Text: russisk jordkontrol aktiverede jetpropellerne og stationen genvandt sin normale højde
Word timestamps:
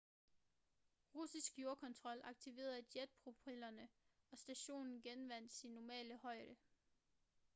russisk 1.15 1.59
jordkontrol 1.59 2.21
aktiverede 2.23 2.83
jetpropellerne 2.95 3.87
og 4.31 4.37
stationen 4.37 5.01
genvandt 5.01 5.51
sin 5.53 5.71
normale 5.71 6.17
højde 6.17 6.55